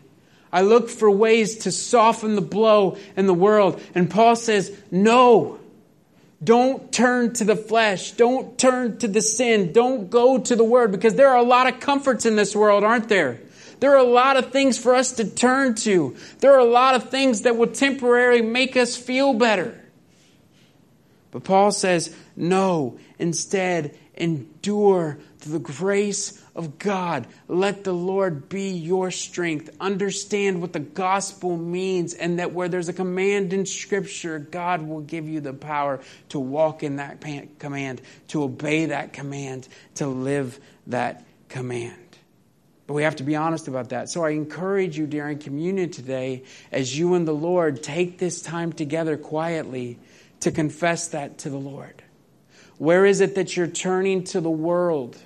[0.53, 3.81] I look for ways to soften the blow in the world.
[3.95, 5.59] And Paul says, no.
[6.43, 8.11] Don't turn to the flesh.
[8.13, 9.73] Don't turn to the sin.
[9.73, 12.85] Don't go to the word because there are a lot of comforts in this world,
[12.85, 13.41] aren't there?
[13.81, 16.15] There are a lot of things for us to turn to.
[16.41, 19.83] There are a lot of things that will temporarily make us feel better.
[21.31, 27.27] But Paul says, no, instead, endure the grace of God.
[27.49, 29.77] Let the Lord be your strength.
[29.81, 35.01] Understand what the gospel means, and that where there's a command in Scripture, God will
[35.01, 37.21] give you the power to walk in that
[37.59, 41.99] command, to obey that command, to live that command.
[42.87, 44.11] But we have to be honest about that.
[44.11, 48.73] So I encourage you during communion today, as you and the Lord take this time
[48.73, 49.99] together quietly,
[50.41, 52.03] to confess that to the Lord.
[52.77, 55.17] Where is it that you're turning to the world?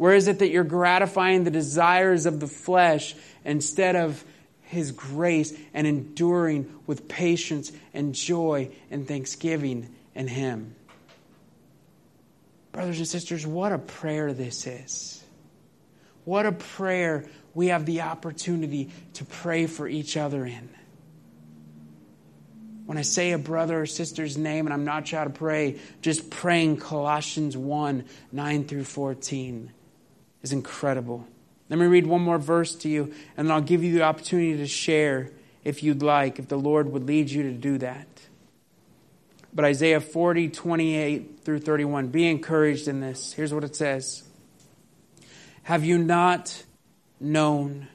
[0.00, 4.24] Where is it that you're gratifying the desires of the flesh instead of
[4.62, 10.74] His grace and enduring with patience and joy and thanksgiving in Him?
[12.72, 15.22] Brothers and sisters, what a prayer this is.
[16.24, 20.70] What a prayer we have the opportunity to pray for each other in.
[22.86, 26.30] When I say a brother or sister's name and I'm not trying to pray, just
[26.30, 29.72] praying Colossians 1 9 through 14
[30.42, 31.26] is incredible.
[31.68, 34.56] Let me read one more verse to you, and then I'll give you the opportunity
[34.56, 35.30] to share
[35.64, 38.06] if you'd like, if the Lord would lead you to do that.
[39.52, 43.32] But Isaiah 40, 28 through 31, be encouraged in this.
[43.32, 44.24] Here's what it says
[45.64, 46.64] Have you not
[47.20, 47.88] known?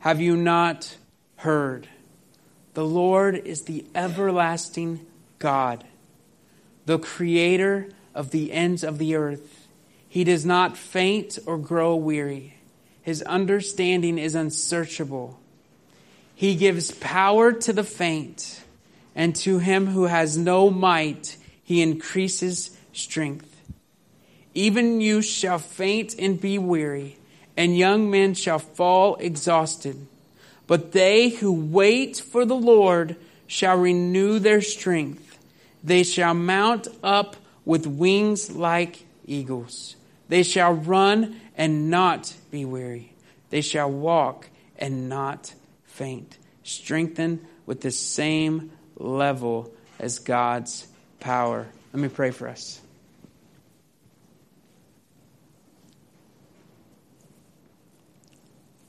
[0.00, 0.96] Have you not
[1.36, 1.88] heard?
[2.74, 5.06] The Lord is the everlasting
[5.38, 5.84] God,
[6.84, 9.55] the creator of the ends of the earth.
[10.08, 12.54] He does not faint or grow weary.
[13.02, 15.38] His understanding is unsearchable.
[16.34, 18.62] He gives power to the faint,
[19.14, 23.52] and to him who has no might, he increases strength.
[24.54, 27.18] Even you shall faint and be weary,
[27.56, 30.06] and young men shall fall exhausted.
[30.66, 33.16] But they who wait for the Lord
[33.46, 35.38] shall renew their strength.
[35.84, 39.95] They shall mount up with wings like eagles.
[40.28, 43.12] They shall run and not be weary.
[43.50, 44.48] They shall walk
[44.78, 45.54] and not
[45.84, 46.38] faint.
[46.62, 50.88] Strengthened with the same level as God's
[51.20, 51.66] power.
[51.92, 52.80] Let me pray for us.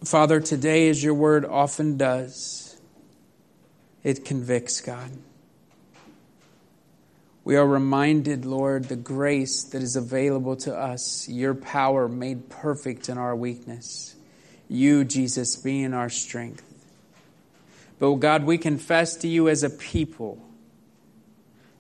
[0.04, 2.80] Father, today, as your word often does,
[4.04, 5.12] it convicts, God
[7.48, 13.08] we are reminded, Lord, the grace that is available to us, your power made perfect
[13.08, 14.18] in our weakness,
[14.68, 16.66] you, Jesus, being our strength.
[18.00, 20.46] But God, we confess to you as a people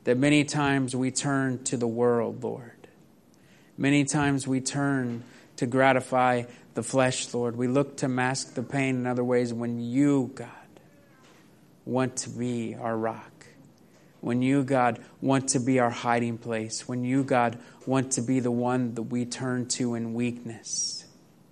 [0.05, 2.87] that many times we turn to the world, Lord.
[3.77, 5.21] Many times we turn
[5.57, 6.43] to gratify
[6.75, 7.57] the flesh, Lord.
[7.57, 10.47] We look to mask the pain in other ways when you, God,
[11.83, 13.36] want to be our rock.
[14.21, 16.87] When you, God, want to be our hiding place.
[16.87, 21.05] When you, God, want to be the one that we turn to in weakness.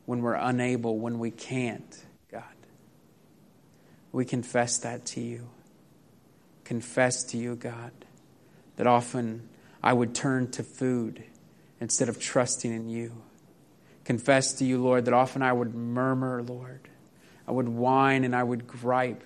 [0.05, 2.43] When we're unable, when we can't, God.
[4.11, 5.49] We confess that to you.
[6.63, 7.91] Confess to you, God,
[8.77, 9.47] that often
[9.83, 11.23] I would turn to food
[11.79, 13.21] instead of trusting in you
[14.05, 16.87] confess to you, Lord, that often I would murmur, Lord.
[17.47, 19.23] I would whine and I would gripe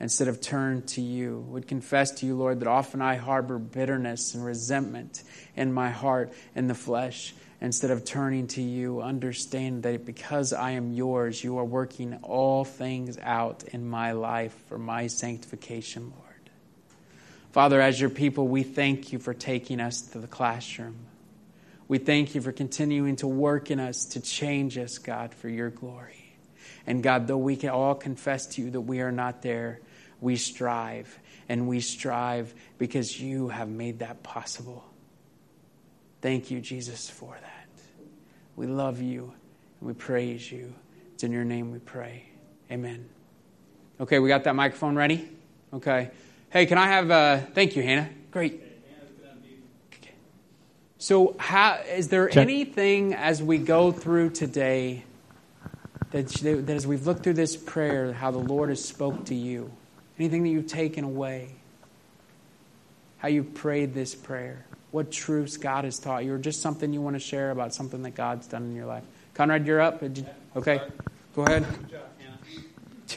[0.00, 1.44] instead of turn to you.
[1.48, 5.22] Would confess to you, Lord, that often I harbor bitterness and resentment
[5.56, 7.34] in my heart and the flesh.
[7.60, 12.64] Instead of turning to you, understand that because I am yours, you are working all
[12.64, 16.50] things out in my life for my sanctification, Lord.
[17.52, 21.06] Father, as your people, we thank you for taking us to the classroom.
[21.86, 25.70] We thank you for continuing to work in us to change us, God, for your
[25.70, 26.23] glory.
[26.86, 29.80] And God, though we can all confess to you that we are not there,
[30.20, 31.18] we strive.
[31.48, 34.84] And we strive because you have made that possible.
[36.20, 37.68] Thank you, Jesus, for that.
[38.56, 39.32] We love you
[39.80, 40.74] and we praise you.
[41.12, 42.24] It's in your name we pray.
[42.70, 43.08] Amen.
[44.00, 45.28] Okay, we got that microphone ready?
[45.72, 46.10] Okay.
[46.50, 48.08] Hey, can I have, uh, thank you, Hannah.
[48.30, 48.62] Great.
[50.98, 52.38] So, how, is there Check.
[52.38, 55.04] anything as we go through today
[56.14, 56.28] that,
[56.66, 59.72] that as we've looked through this prayer, how the Lord has spoke to you?
[60.16, 61.56] Anything that you've taken away?
[63.18, 64.64] How you prayed this prayer?
[64.92, 68.02] What truths God has taught you, or just something you want to share about something
[68.02, 69.02] that God's done in your life?
[69.34, 70.02] Conrad, you're up.
[70.02, 70.80] You, okay,
[71.34, 71.66] go ahead.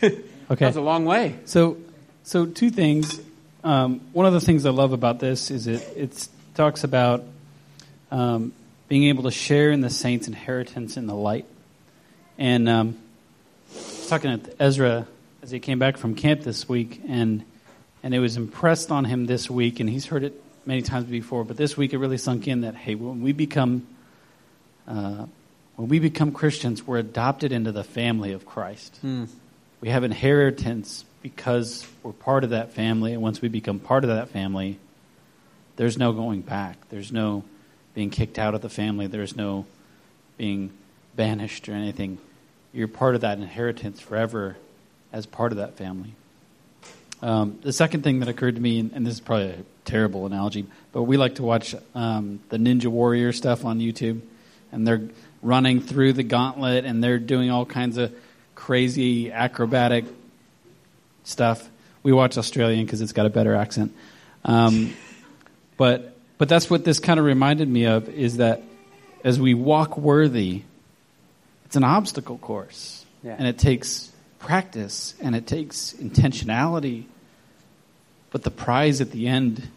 [0.01, 1.35] okay, that's a long way.
[1.45, 1.77] So,
[2.23, 3.21] so two things.
[3.63, 7.23] Um, one of the things I love about this is it it talks about
[8.09, 8.53] um,
[8.87, 11.45] being able to share in the saints' inheritance in the light.
[12.37, 12.97] And um,
[13.71, 15.07] I was talking to Ezra
[15.41, 17.43] as he came back from camp this week, and
[18.03, 21.43] and it was impressed on him this week, and he's heard it many times before,
[21.43, 23.87] but this week it really sunk in that hey, when we become
[24.87, 25.25] uh,
[25.75, 28.99] when we become Christians, we're adopted into the family of Christ.
[29.03, 29.27] Mm.
[29.79, 34.09] We have inheritance because we're part of that family, and once we become part of
[34.09, 34.79] that family,
[35.75, 36.77] there's no going back.
[36.89, 37.43] There's no
[37.93, 39.07] being kicked out of the family.
[39.07, 39.65] There's no
[40.37, 40.71] being
[41.15, 42.17] banished or anything.
[42.77, 44.55] You're part of that inheritance forever
[45.11, 46.13] as part of that family.
[47.23, 50.63] Um, the second thing that occurred to me, and, this is probably a terrible analogy,
[50.91, 54.21] but we like to watch um, the Ninja Warrior stuff on YouTube,
[54.71, 55.09] and they're
[55.41, 58.13] running through the gauntlet and they're doing all kinds of
[58.53, 60.05] crazy acrobatic
[61.23, 61.67] stuff.
[62.03, 63.91] We watch Australian because it's got a better accent.
[64.45, 64.93] Um,
[65.77, 68.61] but but that's what this kind of reminded me of is that
[69.23, 70.61] as we walk worthy,
[71.67, 73.05] it's an obstacle course.
[73.23, 73.35] Yeah.
[73.37, 74.09] And it takes
[74.39, 77.03] practice and it takes intentionality.
[78.31, 79.67] But the prize at the end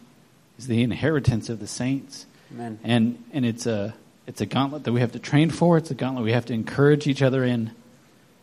[0.57, 2.25] is the inheritance of the saints.
[2.53, 2.79] Amen.
[2.85, 3.93] And and it's a
[4.25, 5.77] it's a gauntlet that we have to train for.
[5.77, 7.71] It's a gauntlet we have to encourage each other in.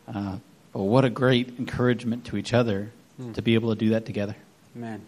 [0.07, 0.37] Uh,
[0.71, 3.33] but what a great encouragement to each other mm.
[3.33, 4.35] to be able to do that together.
[4.75, 5.01] Amen.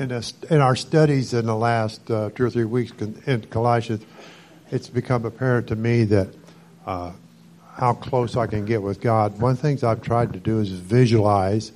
[0.00, 2.90] In, a, in our studies in the last uh, two or three weeks
[3.26, 4.02] in Colossians,
[4.70, 6.28] it's become apparent to me that
[6.86, 7.12] uh,
[7.74, 9.38] how close I can get with God.
[9.38, 11.72] One of the things I've tried to do is visualize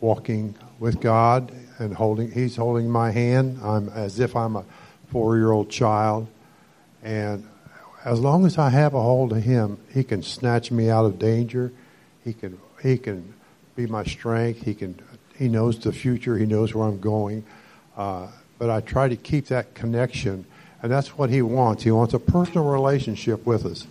[0.00, 2.32] walking with God and holding.
[2.32, 3.60] He's holding my hand.
[3.62, 4.64] I'm as if I'm a
[5.10, 6.26] four-year-old child,
[7.04, 7.48] and
[8.04, 11.20] as long as I have a hold of Him, He can snatch me out of
[11.20, 11.70] danger.
[12.24, 13.34] He can He can
[13.76, 14.62] be my strength.
[14.64, 15.00] He can
[15.42, 16.38] he knows the future.
[16.38, 17.44] He knows where I'm going.
[17.96, 18.28] Uh,
[18.60, 20.46] but I try to keep that connection,
[20.80, 21.82] and that's what he wants.
[21.82, 23.88] He wants a personal relationship with us.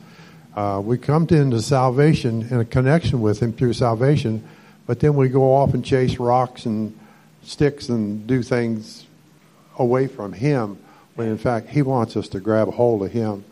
[0.55, 4.47] Uh, we come to into salvation in a connection with him through salvation,
[4.87, 6.97] but then we go off and chase rocks and
[7.43, 9.05] sticks and do things
[9.77, 10.77] away from him
[11.15, 13.43] when in fact he wants us to grab a hold of him.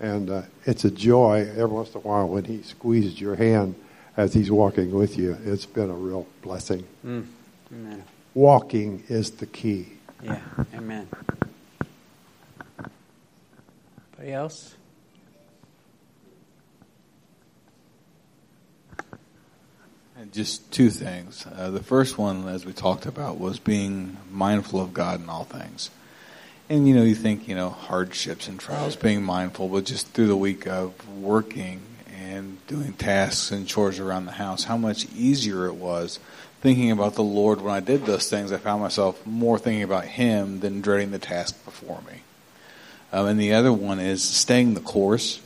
[0.00, 3.76] And uh, it's a joy every once in a while when he squeezes your hand
[4.16, 5.38] as he's walking with you.
[5.44, 6.84] It's been a real blessing.
[7.04, 7.26] Mm.
[7.72, 8.04] Amen.
[8.34, 9.88] Walking is the key.
[10.22, 10.40] Yeah,
[10.74, 11.08] amen.
[14.18, 14.74] Anybody else?
[20.18, 21.44] And just two things.
[21.46, 25.44] Uh, the first one, as we talked about, was being mindful of God in all
[25.44, 25.90] things.
[26.68, 30.28] And you know, you think you know hardships and trials, being mindful, but just through
[30.28, 31.80] the week of working
[32.16, 36.18] and doing tasks and chores around the house, how much easier it was
[36.66, 38.50] thinking about the Lord when I did those things.
[38.50, 42.22] I found myself more thinking about Him than dreading the task before me.
[43.12, 45.40] Um, and the other one is staying the course.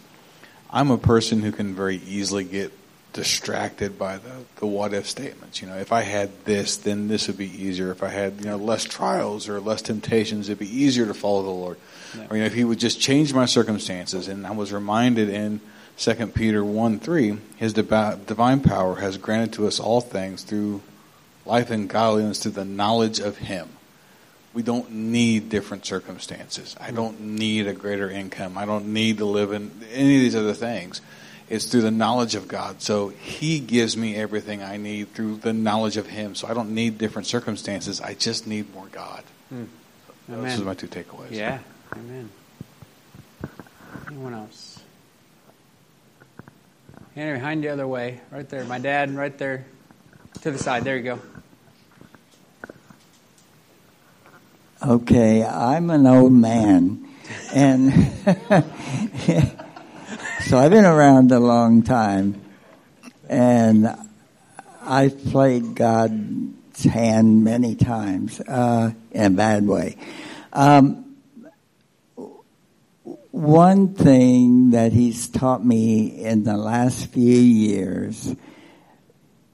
[0.70, 2.72] I'm a person who can very easily get
[3.12, 5.60] distracted by the, the what if statements.
[5.60, 7.90] You know, if I had this, then this would be easier.
[7.90, 11.42] If I had, you know, less trials or less temptations, it'd be easier to follow
[11.42, 11.76] the Lord.
[12.16, 12.28] Yeah.
[12.30, 14.26] Or, you know, if he would just change my circumstances.
[14.26, 15.60] And I was reminded in
[15.98, 20.80] 2 Peter 1 3, his divine power has granted to us all things through
[21.50, 23.68] life and godliness through the knowledge of him.
[24.54, 26.76] We don't need different circumstances.
[26.80, 28.56] I don't need a greater income.
[28.56, 31.00] I don't need to live in any of these other things
[31.48, 32.80] It's through the knowledge of God.
[32.80, 36.36] So He gives me everything I need through the knowledge of Him.
[36.36, 38.00] So I don't need different circumstances.
[38.00, 39.24] I just need more God.
[39.48, 39.64] Hmm.
[40.28, 41.32] So those are my two takeaways.
[41.32, 41.58] Yeah.
[41.92, 42.30] Amen.
[44.06, 44.80] Anyone else?
[47.16, 48.64] Henry, behind the other way, right there.
[48.64, 49.64] My dad, right there,
[50.42, 50.84] to the side.
[50.84, 51.18] There you go.
[54.82, 57.06] Okay, I'm an old man,
[57.52, 57.92] and
[60.50, 62.40] So I've been around a long time,
[63.28, 63.94] and
[64.82, 69.96] I've played God's hand many times uh, in a bad way.
[70.52, 71.16] Um,
[73.30, 78.34] one thing that He's taught me in the last few years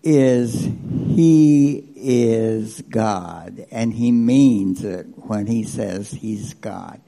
[0.07, 0.69] is
[1.09, 7.01] He is God, and He means it when He says He's God.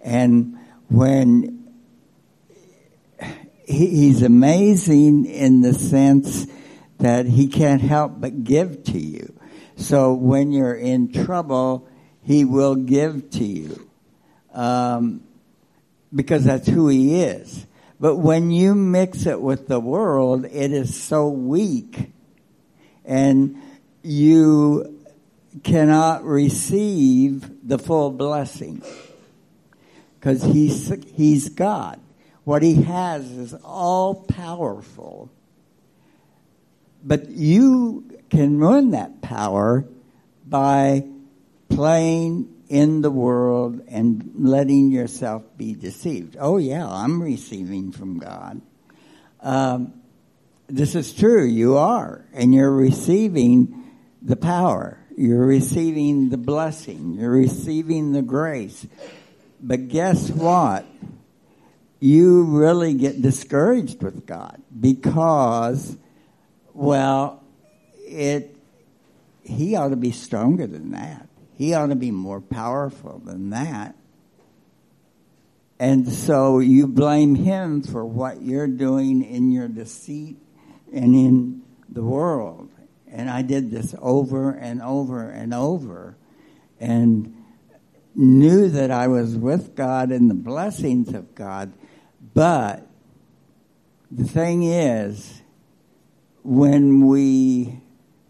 [0.00, 1.64] And when
[3.66, 6.46] he's amazing in the sense
[6.98, 9.34] that he can't help but give to you.
[9.76, 11.88] So when you're in trouble,
[12.22, 13.88] he will give to you.
[14.52, 15.24] Um,
[16.14, 17.66] because that's who he is.
[17.98, 22.12] But when you mix it with the world, it is so weak
[23.04, 23.60] and
[24.02, 25.00] you
[25.62, 28.82] cannot receive the full blessing
[30.18, 32.00] because he's, he's God.
[32.44, 35.30] What he has is all powerful.
[37.02, 39.84] But you can run that power
[40.46, 41.04] by
[41.68, 46.36] playing in the world and letting yourself be deceived.
[46.38, 48.60] Oh, yeah, I'm receiving from God.
[49.40, 49.92] Um,
[50.68, 52.24] this is true, you are.
[52.32, 53.90] And you're receiving
[54.22, 58.86] the power, you're receiving the blessing, you're receiving the grace.
[59.60, 60.86] But guess what?
[62.04, 65.96] you really get discouraged with God because,
[66.74, 67.42] well,
[68.00, 68.54] it,
[69.42, 71.26] he ought to be stronger than that.
[71.56, 73.94] He ought to be more powerful than that.
[75.78, 80.36] And so you blame him for what you're doing in your deceit
[80.92, 82.70] and in the world.
[83.08, 86.16] And I did this over and over and over
[86.80, 87.34] and
[88.14, 91.72] knew that I was with God and the blessings of God
[92.34, 92.86] but
[94.10, 95.42] the thing is,
[96.42, 97.80] when we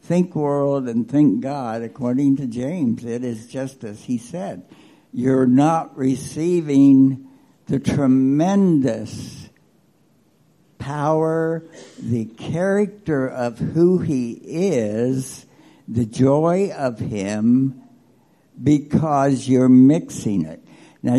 [0.03, 4.65] think world and think God, according to James, it is just as he said.
[5.13, 7.29] You're not receiving
[7.67, 9.44] the tremendous
[10.85, 11.65] power,
[11.99, 15.47] the character of who he is,
[15.89, 17.83] the joy of him,
[18.63, 20.63] because you're mixing it.
[21.03, 21.17] Now,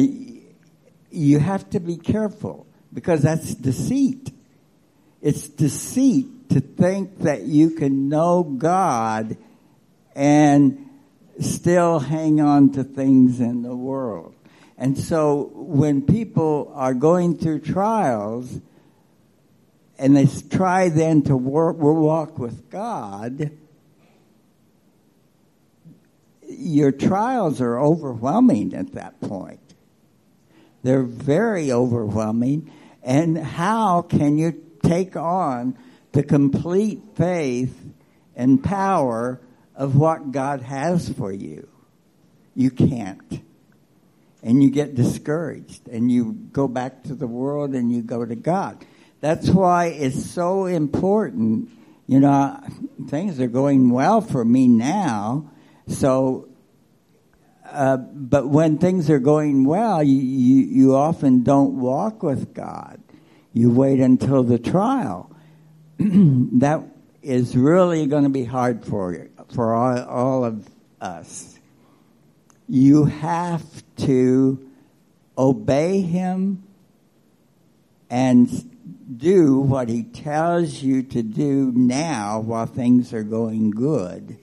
[1.09, 4.31] you have to be careful because that's deceit.
[5.23, 9.35] It's deceit to think that you can know God
[10.15, 10.89] and
[11.39, 14.35] still hang on to things in the world.
[14.77, 18.59] And so when people are going through trials
[19.97, 23.51] and they try then to work, walk with God,
[26.47, 29.59] your trials are overwhelming at that point.
[30.83, 32.71] They're very overwhelming
[33.05, 35.77] and how can you take on
[36.11, 37.75] the complete faith
[38.35, 39.39] and power
[39.75, 41.69] of what God has for you?
[42.55, 43.41] You can't.
[44.41, 48.35] And you get discouraged and you go back to the world and you go to
[48.35, 48.83] God.
[49.25, 51.71] That's why it's so important.
[52.05, 52.61] You know,
[53.07, 55.49] things are going well for me now.
[55.87, 56.47] So,
[57.65, 63.01] uh, but when things are going well, you, you, often don't walk with God.
[63.51, 65.35] You wait until the trial.
[65.97, 66.83] that
[67.23, 70.69] is really going to be hard for you, for all, all of
[71.01, 71.57] us.
[72.69, 73.65] You have
[74.05, 74.69] to
[75.35, 76.61] obey him
[78.11, 78.74] and
[79.17, 84.37] do what he tells you to do now while things are going good,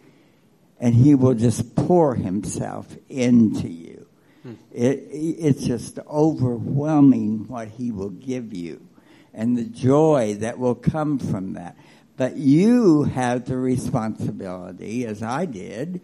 [0.79, 4.07] and he will just pour himself into you.
[4.43, 4.55] Hmm.
[4.73, 8.87] It, it's just overwhelming what he will give you
[9.35, 11.77] and the joy that will come from that.
[12.17, 16.01] But you have the responsibility, as I did,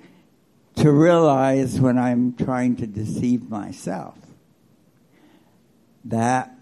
[0.77, 4.17] to realize when I'm trying to deceive myself.
[6.05, 6.57] That,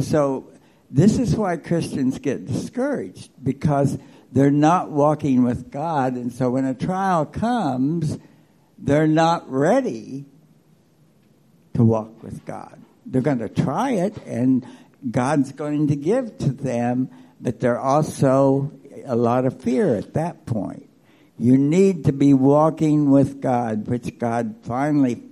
[0.00, 0.50] so
[0.90, 3.98] this is why Christians get discouraged because
[4.32, 6.14] they're not walking with God.
[6.14, 8.18] And so when a trial comes,
[8.78, 10.26] they're not ready
[11.74, 12.80] to walk with God.
[13.06, 14.66] They're going to try it and
[15.08, 17.08] God's going to give to them,
[17.40, 18.72] but they're also
[19.04, 20.88] a lot of fear at that point.
[21.38, 25.22] You need to be walking with God, which God finally,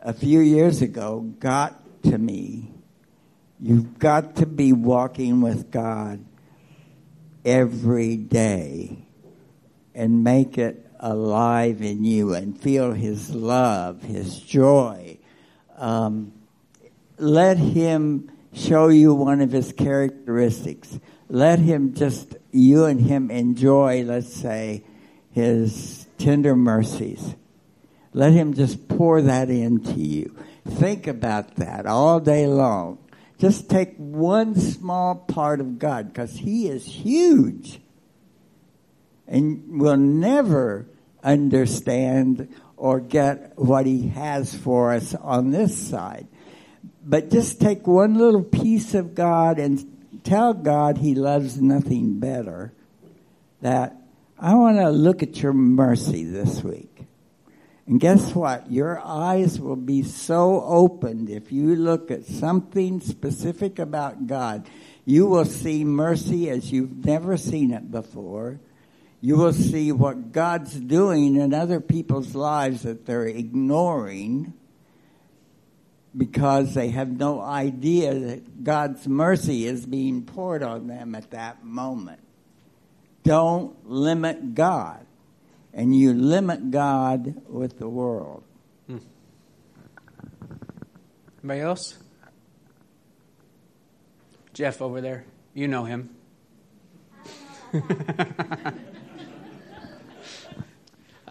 [0.00, 2.71] a few years ago, got to me.
[3.64, 6.24] You've got to be walking with God
[7.44, 9.06] every day
[9.94, 15.18] and make it alive in you and feel His love, His joy.
[15.76, 16.32] Um,
[17.18, 20.98] let Him show you one of His characteristics.
[21.28, 24.82] Let Him just, you and Him enjoy, let's say,
[25.30, 27.36] His tender mercies.
[28.12, 30.36] Let Him just pour that into you.
[30.66, 32.98] Think about that all day long.
[33.42, 37.80] Just take one small part of God because He is huge.
[39.26, 40.86] And we'll never
[41.24, 46.28] understand or get what He has for us on this side.
[47.04, 52.72] But just take one little piece of God and tell God He loves nothing better.
[53.60, 53.96] That
[54.38, 56.91] I want to look at your mercy this week.
[57.92, 58.72] And guess what?
[58.72, 64.66] Your eyes will be so opened if you look at something specific about God.
[65.04, 68.60] You will see mercy as you've never seen it before.
[69.20, 74.54] You will see what God's doing in other people's lives that they're ignoring
[76.16, 81.62] because they have no idea that God's mercy is being poured on them at that
[81.62, 82.20] moment.
[83.22, 85.06] Don't limit God
[85.72, 88.44] and you limit God with the world.
[88.86, 88.98] Hmm.
[91.42, 91.98] Anybody else?
[94.52, 95.24] Jeff over there.
[95.54, 96.10] You know him.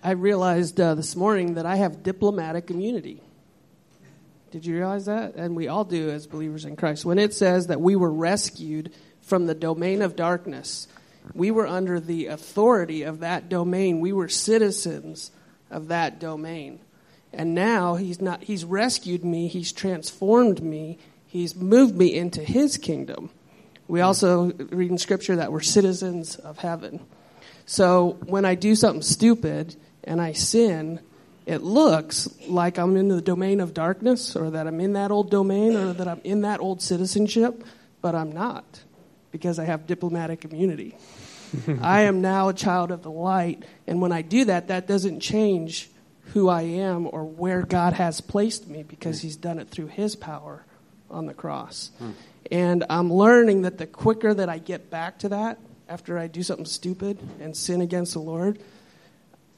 [0.03, 3.21] I realized uh, this morning that I have diplomatic immunity.
[4.49, 5.35] Did you realize that?
[5.35, 7.05] And we all do as believers in Christ.
[7.05, 10.87] When it says that we were rescued from the domain of darkness
[11.33, 13.99] we were under the authority of that domain.
[13.99, 15.31] We were citizens
[15.69, 16.79] of that domain.
[17.33, 22.77] And now he's not he's rescued me, he's transformed me, he's moved me into his
[22.77, 23.29] kingdom.
[23.87, 26.99] We also read in scripture that we're citizens of heaven.
[27.65, 30.99] So when I do something stupid and I sin,
[31.45, 35.31] it looks like I'm in the domain of darkness or that I'm in that old
[35.31, 37.63] domain or that I'm in that old citizenship,
[38.01, 38.81] but I'm not
[39.31, 40.97] because I have diplomatic immunity.
[41.81, 43.63] I am now a child of the light.
[43.87, 45.89] And when I do that, that doesn't change
[46.33, 50.15] who I am or where God has placed me because He's done it through His
[50.15, 50.65] power
[51.09, 51.91] on the cross.
[51.97, 52.11] Hmm.
[52.51, 56.41] And I'm learning that the quicker that I get back to that after I do
[56.41, 58.59] something stupid and sin against the Lord,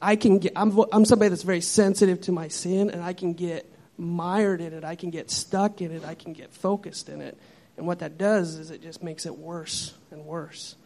[0.02, 3.34] I can get, I'm, I'm somebody that's very sensitive to my sin and I can
[3.34, 4.84] get mired in it.
[4.84, 6.04] I can get stuck in it.
[6.04, 7.38] I can get focused in it.
[7.76, 10.76] And what that does is it just makes it worse and worse.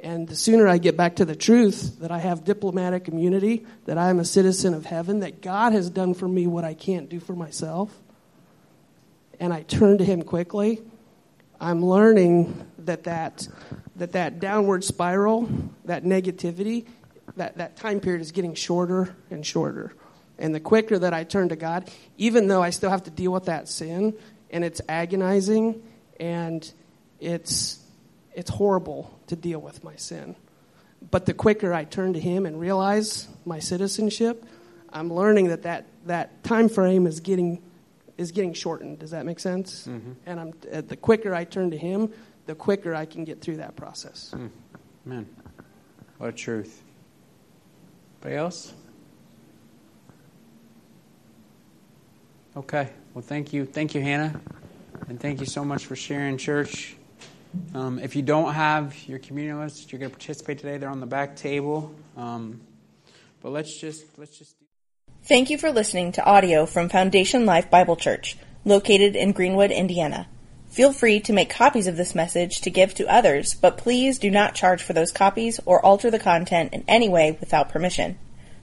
[0.00, 3.98] And the sooner I get back to the truth that I have diplomatic immunity, that
[3.98, 7.08] I am a citizen of heaven, that God has done for me what I can't
[7.08, 7.96] do for myself,
[9.40, 10.82] and I turn to Him quickly,
[11.60, 13.48] I'm learning that that,
[13.96, 15.48] that, that downward spiral,
[15.86, 16.86] that negativity,
[17.36, 19.92] that, that time period is getting shorter and shorter.
[20.38, 23.32] And the quicker that I turn to God, even though I still have to deal
[23.32, 24.14] with that sin,
[24.50, 25.82] and it's agonizing,
[26.18, 26.70] and
[27.20, 27.80] it's
[28.34, 30.36] it's horrible to deal with my sin.
[31.10, 34.44] But the quicker I turn to Him and realize my citizenship,
[34.92, 37.62] I'm learning that that, that time frame is getting
[38.16, 38.98] is getting shortened.
[38.98, 39.86] Does that make sense?
[39.86, 40.12] Mm-hmm.
[40.24, 42.12] And I'm uh, the quicker I turn to Him,
[42.46, 44.32] the quicker I can get through that process.
[44.34, 44.50] Mm.
[45.04, 45.26] Man,
[46.18, 46.82] what a truth.
[48.22, 48.74] Anybody else?
[52.56, 52.88] Okay.
[53.12, 54.40] Well, thank you, thank you, Hannah.
[55.08, 56.96] And thank you so much for sharing, church.
[57.74, 60.78] Um, if you don't have your communion list, you're going to participate today.
[60.78, 61.94] They're on the back table.
[62.16, 62.60] Um,
[63.40, 64.56] but let's just let's just.
[65.24, 70.26] Thank you for listening to audio from Foundation Life Bible Church, located in Greenwood, Indiana.
[70.70, 74.30] Feel free to make copies of this message to give to others, but please do
[74.30, 78.18] not charge for those copies or alter the content in any way without permission.